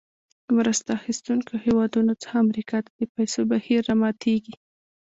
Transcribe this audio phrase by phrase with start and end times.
[0.45, 4.55] د مرسته اخیستونکو هېوادونو څخه امریکا ته د پیسو بهیر راماتیږي.